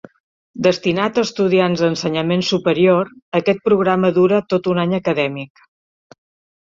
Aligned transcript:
Destinat 0.67 1.17
a 1.17 1.23
estudiants 1.27 1.83
d"ensenyament 1.83 2.43
superior, 2.49 3.13
aquest 3.41 3.63
programa 3.69 4.13
dura 4.19 4.41
tot 4.55 4.71
un 4.73 4.85
any 4.85 4.97
acadèmic. 5.01 5.63